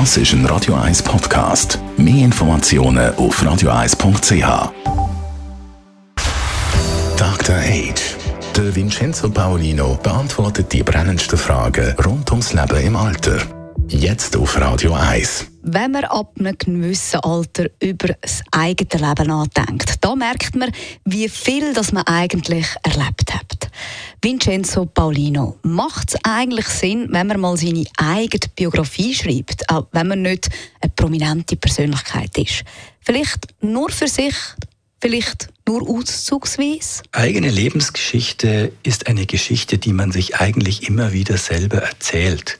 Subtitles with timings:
[0.00, 1.78] Das ist ein Radio 1 Podcast.
[1.96, 4.72] Mehr Informationen auf radio1.ch.
[7.16, 7.54] Dr.
[7.54, 8.16] Age.
[8.56, 13.38] Der Vincenzo Paolino beantwortet die brennendsten Fragen rund ums Leben im Alter.
[13.86, 15.46] Jetzt auf Radio 1.
[15.62, 20.72] Wenn man ab einem gewissen Alter über das eigene Leben nachdenkt, da merkt man,
[21.04, 23.70] wie viel das man eigentlich erlebt hat.
[24.24, 30.08] Vincenzo Paulino, macht es eigentlich Sinn, wenn man mal seine eigene Biografie schreibt, auch wenn
[30.08, 30.48] man nicht
[30.80, 32.64] eine prominente Persönlichkeit ist?
[33.02, 34.34] Vielleicht nur für sich,
[34.98, 37.02] vielleicht nur auszugsweise?
[37.12, 42.58] Eigene Lebensgeschichte ist eine Geschichte, die man sich eigentlich immer wieder selber erzählt.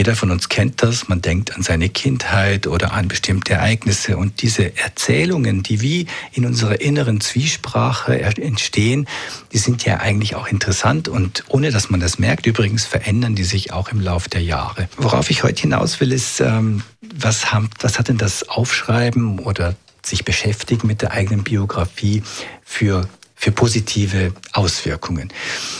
[0.00, 1.08] Jeder von uns kennt das.
[1.08, 4.16] Man denkt an seine Kindheit oder an bestimmte Ereignisse.
[4.16, 9.06] Und diese Erzählungen, die wie in unserer inneren Zwiesprache entstehen,
[9.52, 11.08] die sind ja eigentlich auch interessant.
[11.08, 14.88] Und ohne dass man das merkt, übrigens verändern die sich auch im Laufe der Jahre.
[14.96, 16.82] Worauf ich heute hinaus will, ist, ähm,
[17.14, 22.22] was, haben, was hat denn das Aufschreiben oder sich beschäftigen mit der eigenen Biografie
[22.64, 23.06] für
[23.40, 25.32] für positive Auswirkungen.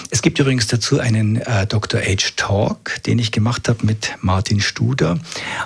[0.08, 2.00] Es gibt übrigens dazu einen äh, Dr.
[2.00, 2.30] H.
[2.36, 5.18] Talk, den ich gemacht habe mit Martin Studer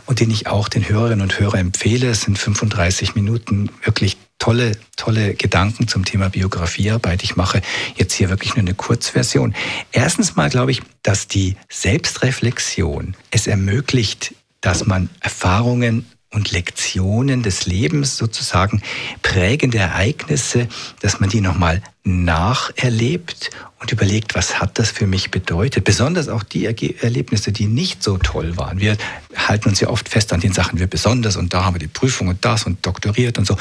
[0.04, 2.08] und den ich auch den Hörerinnen und Hörern empfehle.
[2.08, 7.22] Es sind 35 Minuten wirklich tolle, tolle Gedanken zum Thema Biografiearbeit.
[7.22, 7.62] Ich mache
[7.94, 9.54] jetzt hier wirklich nur eine Kurzversion.
[9.92, 17.66] Erstens mal glaube ich, dass die Selbstreflexion es ermöglicht, dass man Erfahrungen und Lektionen des
[17.66, 18.82] Lebens, sozusagen
[19.22, 20.68] prägende Ereignisse,
[21.00, 25.84] dass man die nochmal nacherlebt und überlegt, was hat das für mich bedeutet.
[25.84, 28.80] Besonders auch die Erlebnisse, die nicht so toll waren.
[28.80, 28.96] Wir
[29.36, 31.86] halten uns ja oft fest an den Sachen, wir besonders und da haben wir die
[31.86, 33.56] Prüfung und das und doktoriert und so.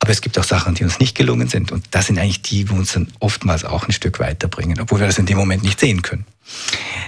[0.00, 2.64] Aber es gibt auch Sachen, die uns nicht gelungen sind und das sind eigentlich die,
[2.64, 5.78] die uns dann oftmals auch ein Stück weiterbringen, obwohl wir das in dem Moment nicht
[5.78, 6.24] sehen können.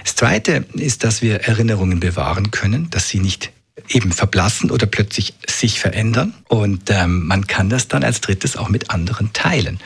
[0.05, 3.51] Das Zweite ist, dass wir Erinnerungen bewahren können, dass sie nicht
[3.89, 6.33] eben verblassen oder plötzlich sich verändern.
[6.47, 9.79] Und ähm, man kann das dann als drittes auch mit anderen teilen.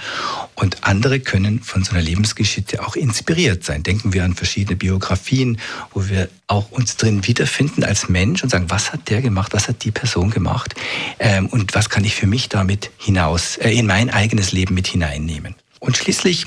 [0.56, 3.84] Und andere können von so einer Lebensgeschichte auch inspiriert sein.
[3.84, 5.60] Denken wir an verschiedene Biografien,
[5.94, 9.68] wo wir auch uns drin wiederfinden als Mensch und sagen, was hat der gemacht, was
[9.68, 10.76] hat die Person gemacht
[11.20, 14.88] ähm, und was kann ich für mich damit hinaus, äh, in mein eigenes Leben mit
[14.88, 15.56] hineinnehmen.
[15.80, 16.46] Und schließlich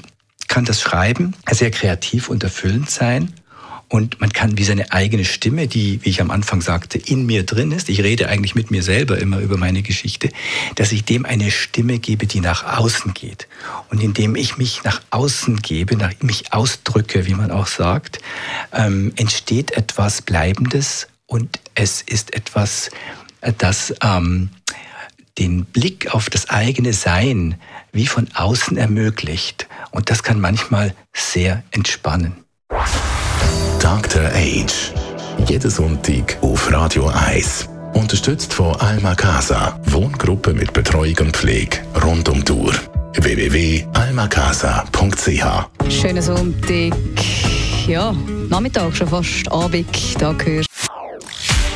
[0.48, 3.32] kann das Schreiben sehr kreativ und erfüllend sein
[3.92, 7.44] und man kann wie seine eigene Stimme, die, wie ich am Anfang sagte, in mir
[7.44, 10.30] drin ist, ich rede eigentlich mit mir selber immer über meine Geschichte,
[10.76, 13.48] dass ich dem eine Stimme gebe, die nach außen geht.
[13.90, 18.18] Und indem ich mich nach außen gebe, nach, mich ausdrücke, wie man auch sagt,
[18.72, 22.88] ähm, entsteht etwas Bleibendes und es ist etwas,
[23.42, 24.48] äh, das ähm,
[25.36, 27.56] den Blick auf das eigene Sein
[27.92, 29.68] wie von außen ermöglicht.
[29.90, 32.42] Und das kann manchmal sehr entspannen.
[33.92, 34.24] Dr.
[34.32, 34.92] Age.
[35.46, 37.68] Jeden Sonntag auf Radio 1.
[37.92, 39.78] Unterstützt von Alma Casa.
[39.84, 42.72] Wohngruppe mit Betreuung und Pflege rund um die Uhr.
[43.18, 46.94] www.almacasa.ch Schönen Sonntag.
[47.86, 48.14] Ja,
[48.48, 49.86] Nachmittag schon fast Abend.
[50.18, 50.64] Da gehört.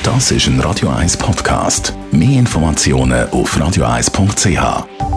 [0.02, 1.92] Das ist ein Radio 1 Podcast.
[2.12, 5.15] Mehr Informationen auf radio1.ch.